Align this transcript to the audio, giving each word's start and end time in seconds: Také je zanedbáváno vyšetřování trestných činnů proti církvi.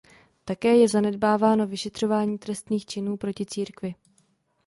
Také 0.45 0.75
je 0.77 0.87
zanedbáváno 0.89 1.67
vyšetřování 1.67 2.37
trestných 2.37 2.85
činnů 2.85 3.17
proti 3.17 3.45
církvi. 3.45 3.95